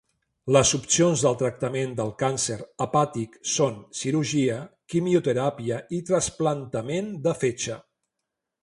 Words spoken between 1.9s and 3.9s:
del càncer hepàtic són